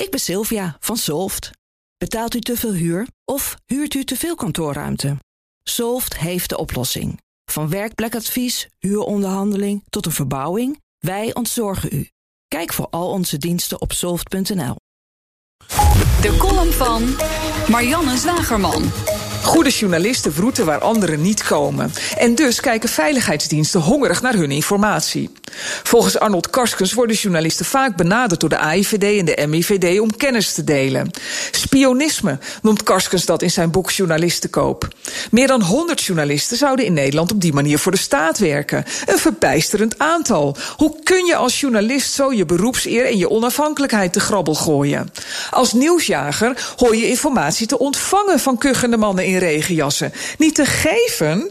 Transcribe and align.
Ik 0.00 0.10
ben 0.10 0.20
Sylvia 0.20 0.76
van 0.80 0.96
Solft. 0.96 1.50
Betaalt 1.98 2.34
u 2.34 2.40
te 2.40 2.56
veel 2.56 2.72
huur 2.72 3.06
of 3.24 3.56
huurt 3.66 3.94
u 3.94 4.04
te 4.04 4.16
veel 4.16 4.34
kantoorruimte? 4.34 5.16
Solft 5.62 6.18
heeft 6.18 6.48
de 6.48 6.58
oplossing. 6.58 7.20
Van 7.44 7.68
werkplekadvies, 7.70 8.68
huuronderhandeling 8.78 9.82
tot 9.90 10.06
een 10.06 10.12
verbouwing, 10.12 10.80
wij 10.98 11.34
ontzorgen 11.34 11.88
u. 11.92 12.08
Kijk 12.48 12.72
voor 12.72 12.86
al 12.90 13.10
onze 13.10 13.38
diensten 13.38 13.80
op 13.80 13.92
soft.nl. 13.92 14.76
De 16.20 16.36
column 16.38 16.72
van 16.72 17.16
Marianne 17.68 18.16
Zwagerman. 18.16 18.90
Goede 19.42 19.70
journalisten 19.70 20.32
vroeten 20.32 20.66
waar 20.66 20.80
anderen 20.80 21.20
niet 21.22 21.42
komen. 21.42 21.92
En 22.16 22.34
dus 22.34 22.60
kijken 22.60 22.88
veiligheidsdiensten 22.88 23.80
hongerig 23.80 24.22
naar 24.22 24.34
hun 24.34 24.50
informatie. 24.50 25.30
Volgens 25.82 26.18
Arnold 26.18 26.50
Karskens 26.50 26.92
worden 26.92 27.16
journalisten 27.16 27.64
vaak 27.64 27.96
benaderd 27.96 28.40
door 28.40 28.48
de 28.48 28.58
AIVD 28.58 29.18
en 29.18 29.24
de 29.24 29.46
MIVD 29.46 30.00
om 30.00 30.16
kennis 30.16 30.52
te 30.52 30.64
delen. 30.64 31.10
Spionisme 31.50 32.38
noemt 32.62 32.82
Karskens 32.82 33.24
dat 33.24 33.42
in 33.42 33.50
zijn 33.50 33.70
boek 33.70 33.90
Journalistenkoop. 33.90 34.88
Meer 35.30 35.46
dan 35.46 35.62
100 35.62 36.02
journalisten 36.02 36.56
zouden 36.56 36.84
in 36.84 36.92
Nederland 36.92 37.32
op 37.32 37.40
die 37.40 37.52
manier 37.52 37.78
voor 37.78 37.92
de 37.92 37.98
staat 37.98 38.38
werken. 38.38 38.84
Een 39.06 39.18
verbijsterend 39.18 39.98
aantal. 39.98 40.56
Hoe 40.76 40.96
kun 41.02 41.24
je 41.24 41.36
als 41.36 41.60
journalist 41.60 42.12
zo 42.12 42.32
je 42.32 42.44
beroepseer 42.44 43.06
en 43.06 43.18
je 43.18 43.30
onafhankelijkheid 43.30 44.12
te 44.12 44.20
grabbel 44.20 44.54
gooien? 44.54 45.12
Als 45.50 45.72
nieuwsjager 45.72 46.72
hoor 46.76 46.96
je 46.96 47.08
informatie 47.08 47.66
te 47.66 47.78
ontvangen 47.78 48.40
van 48.40 48.58
kuchende 48.58 48.96
mannen 48.96 49.24
in 49.24 49.38
regenjassen. 49.38 50.12
Niet 50.38 50.54
te 50.54 50.64
geven. 50.64 51.50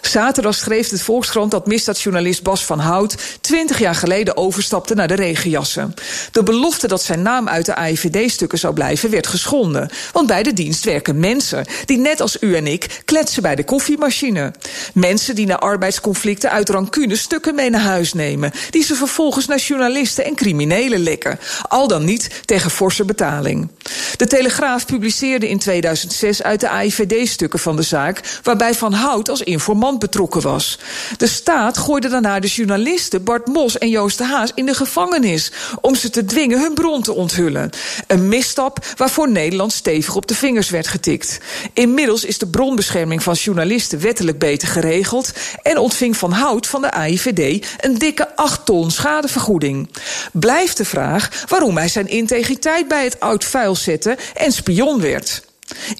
Zaterdag 0.00 0.54
schreef 0.54 0.90
het 0.90 1.02
Volkskrant 1.02 1.50
dat 1.50 1.66
misdaadjournalist 1.66 2.42
Bas 2.42 2.64
van 2.64 2.78
Hout 2.78 3.16
20 3.40 3.78
jaar 3.78 3.94
geleden 3.94 4.36
overstapte 4.36 4.94
naar 4.94 5.08
de 5.08 5.14
regenjassen. 5.14 5.94
De 6.32 6.42
belofte 6.42 6.88
dat 6.88 7.02
zijn 7.02 7.22
naam 7.22 7.48
uit 7.48 7.66
de 7.66 7.74
AIVD-stukken 7.74 8.58
zou 8.58 8.74
blijven 8.74 9.10
werd 9.10 9.26
geschonden. 9.26 9.90
Want 10.12 10.26
bij 10.26 10.42
de 10.42 10.52
dienst 10.52 10.84
werken 10.84 11.20
mensen 11.20 11.66
die 11.84 11.98
net 11.98 12.20
als 12.20 12.36
u 12.40 12.54
en 12.54 12.66
ik 12.66 13.02
kletsen 13.04 13.42
bij 13.42 13.54
de 13.54 13.64
koffiemachine. 13.64 14.52
Mensen 14.94 15.34
die 15.34 15.46
na 15.46 15.58
arbeidsconflicten 15.58 16.50
uit 16.50 16.68
rancune 16.68 17.16
stukken 17.16 17.54
mee 17.54 17.70
naar 17.70 17.80
huis 17.80 18.12
nemen. 18.12 18.52
Die 18.70 18.84
ze 18.84 18.94
vervolgens 18.94 19.46
naar 19.46 19.58
journalisten 19.58 20.24
en 20.24 20.34
criminelen 20.34 21.02
lekken. 21.02 21.38
Al 21.68 21.88
dan 21.88 22.04
niet 22.04 22.40
tegen 22.44 22.70
forse 22.70 23.04
betaling. 23.04 23.68
De 24.16 24.26
Telegraaf 24.26 24.86
publiceerde 24.86 25.48
in 25.48 25.58
2006 25.58 26.42
uit 26.42 26.60
de 26.60 26.68
AIVD-stukken 26.68 27.58
van 27.58 27.76
de 27.76 27.82
zaak... 27.82 28.38
waarbij 28.42 28.74
Van 28.74 28.92
Hout 28.92 29.28
als 29.28 29.42
informant 29.42 29.98
betrokken 29.98 30.40
was. 30.40 30.78
De 31.16 31.26
staat 31.26 31.78
gooide 31.78 32.08
daarna 32.08 32.40
de 32.40 32.46
journalisten 32.46 33.24
Bart 33.24 33.46
Mos 33.46 33.78
en 33.78 33.88
Joost 33.88 34.18
de 34.18 34.24
Haas 34.24 34.52
in 34.54 34.66
de 34.66 34.74
gevangenis... 34.74 35.52
om 35.80 35.94
ze 35.94 36.10
te 36.10 36.24
dwingen 36.24 36.60
hun 36.60 36.74
bron 36.74 37.02
te 37.02 37.12
onthullen. 37.12 37.70
Een 38.06 38.28
misstap 38.28 38.78
waarvoor 38.96 39.30
Nederland 39.30 39.72
stevig 39.72 40.16
op 40.16 40.26
de 40.26 40.34
vingers 40.34 40.70
werd 40.70 40.88
getikt. 40.88 41.38
Inmiddels 41.72 42.24
is 42.24 42.38
de 42.38 42.46
bronbescherming 42.46 43.22
van 43.22 43.34
journalisten 43.34 44.00
wettelijk 44.00 44.38
beter 44.38 44.68
geregeld... 44.68 45.32
en 45.62 45.78
ontving 45.78 46.16
Van 46.16 46.32
Hout 46.32 46.66
van 46.66 46.80
de 46.80 46.90
AIVD 46.90 47.66
een 47.80 47.98
dikke 47.98 48.36
8 48.36 48.64
ton 48.64 48.90
schadevergoeding. 48.90 49.90
Blijft 50.32 50.76
de 50.76 50.84
vraag 50.84 51.44
waarom 51.48 51.76
hij 51.76 51.88
zijn 51.88 52.08
integriteit 52.08 52.88
bij 52.88 53.04
het 53.04 53.20
oud 53.20 53.44
vuil 53.44 53.74
zette 53.80 54.16
en 54.34 54.52
spion 54.52 55.00
werd. 55.00 55.48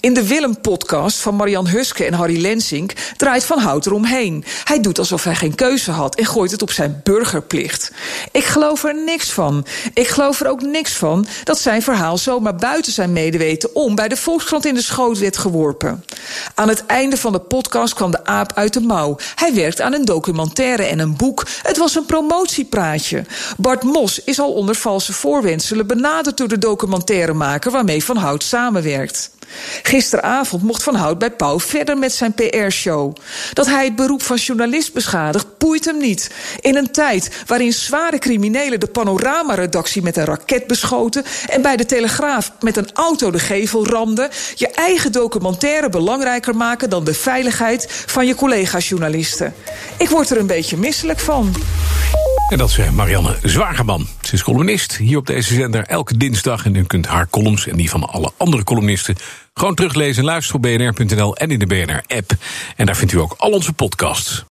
In 0.00 0.14
de 0.14 0.26
Willem-podcast 0.26 1.18
van 1.18 1.36
Marian 1.36 1.66
Huske 1.66 2.04
en 2.04 2.12
Harry 2.12 2.40
Lensink 2.40 2.92
draait 3.16 3.44
Van 3.44 3.58
Hout 3.58 3.86
eromheen. 3.86 4.44
Hij 4.64 4.80
doet 4.80 4.98
alsof 4.98 5.24
hij 5.24 5.34
geen 5.34 5.54
keuze 5.54 5.90
had 5.90 6.14
en 6.14 6.26
gooit 6.26 6.50
het 6.50 6.62
op 6.62 6.70
zijn 6.70 7.00
burgerplicht. 7.02 7.92
Ik 8.32 8.44
geloof 8.44 8.84
er 8.84 9.04
niks 9.04 9.30
van. 9.30 9.66
Ik 9.94 10.08
geloof 10.08 10.40
er 10.40 10.48
ook 10.48 10.62
niks 10.62 10.92
van 10.92 11.26
dat 11.44 11.58
zijn 11.58 11.82
verhaal 11.82 12.18
zomaar 12.18 12.54
buiten 12.56 12.92
zijn 12.92 13.12
medeweten 13.12 13.74
om 13.74 13.94
bij 13.94 14.08
de 14.08 14.16
Volkskrant 14.16 14.66
in 14.66 14.74
de 14.74 14.82
schoot 14.82 15.18
werd 15.18 15.36
geworpen. 15.36 16.04
Aan 16.54 16.68
het 16.68 16.86
einde 16.86 17.16
van 17.16 17.32
de 17.32 17.40
podcast 17.40 17.94
kwam 17.94 18.10
de 18.10 18.24
aap 18.24 18.52
uit 18.54 18.72
de 18.72 18.80
mouw. 18.80 19.16
Hij 19.34 19.54
werkt 19.54 19.80
aan 19.80 19.92
een 19.92 20.04
documentaire 20.04 20.82
en 20.82 20.98
een 20.98 21.16
boek. 21.16 21.46
Het 21.62 21.76
was 21.76 21.94
een 21.94 22.06
promotiepraatje. 22.06 23.24
Bart 23.56 23.82
Mos 23.82 24.24
is 24.24 24.40
al 24.40 24.52
onder 24.52 24.74
valse 24.74 25.12
voorwenselen 25.12 25.86
benaderd 25.86 26.36
door 26.36 26.48
de 26.48 26.58
documentairemaker 26.58 27.70
waarmee 27.70 28.04
Van 28.04 28.16
Hout 28.16 28.42
samenwerkt. 28.42 29.30
Gisteravond 29.82 30.62
mocht 30.62 30.82
Van 30.82 30.94
Hout 30.94 31.18
bij 31.18 31.30
Pauw 31.30 31.60
verder 31.60 31.98
met 31.98 32.12
zijn 32.12 32.34
PR-show. 32.34 33.16
Dat 33.52 33.66
hij 33.66 33.84
het 33.84 33.96
beroep 33.96 34.22
van 34.22 34.36
journalist 34.36 34.92
beschadigt, 34.92 35.58
boeit 35.58 35.84
hem 35.84 35.98
niet. 35.98 36.30
In 36.60 36.76
een 36.76 36.90
tijd 36.90 37.42
waarin 37.46 37.72
zware 37.72 38.18
criminelen 38.18 38.80
de 38.80 38.86
panoramaredactie 38.86 40.02
met 40.02 40.16
een 40.16 40.24
raket 40.24 40.66
beschoten... 40.66 41.24
en 41.48 41.62
bij 41.62 41.76
de 41.76 41.86
Telegraaf 41.86 42.52
met 42.60 42.76
een 42.76 42.88
auto 42.92 43.30
de 43.30 43.38
gevel 43.38 43.86
ramden... 43.86 44.30
je 44.54 44.68
eigen 44.68 45.12
documentaire 45.12 45.88
belangrijker 45.88 46.56
maken 46.56 46.90
dan 46.90 47.04
de 47.04 47.14
veiligheid 47.14 47.86
van 48.06 48.26
je 48.26 48.34
collega-journalisten. 48.34 49.54
Ik 49.98 50.08
word 50.08 50.30
er 50.30 50.38
een 50.38 50.46
beetje 50.46 50.76
misselijk 50.76 51.20
van. 51.20 51.54
En 52.50 52.58
dat 52.58 52.68
is 52.68 52.90
Marianne 52.90 53.38
Zwagerman. 53.42 54.06
Ze 54.22 54.34
is 54.34 54.42
columnist 54.42 54.96
hier 54.96 55.18
op 55.18 55.26
deze 55.26 55.54
zender 55.54 55.86
elke 55.86 56.16
dinsdag. 56.16 56.64
En 56.64 56.74
u 56.74 56.84
kunt 56.84 57.06
haar 57.06 57.28
columns 57.28 57.66
en 57.66 57.76
die 57.76 57.90
van 57.90 58.08
alle 58.08 58.32
andere 58.36 58.64
columnisten... 58.64 59.16
gewoon 59.54 59.74
teruglezen 59.74 60.18
en 60.18 60.24
luisteren 60.24 60.56
op 60.56 60.62
bnr.nl 60.62 61.36
en 61.36 61.50
in 61.50 61.58
de 61.58 61.66
BNR-app. 61.66 62.30
En 62.76 62.86
daar 62.86 62.96
vindt 62.96 63.12
u 63.12 63.18
ook 63.18 63.34
al 63.38 63.50
onze 63.50 63.72
podcasts. 63.72 64.44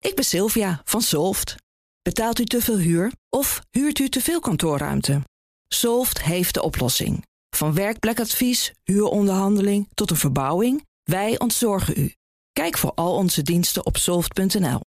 Ik 0.00 0.14
ben 0.14 0.24
Sylvia 0.24 0.80
van 0.84 1.02
Solft. 1.02 1.54
Betaalt 2.02 2.38
u 2.38 2.44
te 2.44 2.60
veel 2.60 2.78
huur 2.78 3.12
of 3.28 3.60
huurt 3.70 3.98
u 3.98 4.08
te 4.08 4.20
veel 4.20 4.40
kantoorruimte? 4.40 5.22
Solft 5.68 6.22
heeft 6.22 6.54
de 6.54 6.62
oplossing. 6.62 7.26
Van 7.56 7.74
werkplekadvies, 7.74 8.72
huuronderhandeling 8.84 9.88
tot 9.94 10.10
een 10.10 10.16
verbouwing... 10.16 10.86
wij 11.02 11.38
ontzorgen 11.38 11.94
u. 11.96 12.14
Kijk 12.52 12.78
voor 12.78 12.92
al 12.94 13.14
onze 13.14 13.42
diensten 13.42 13.86
op 13.86 13.96
soft.nl. 13.96 14.80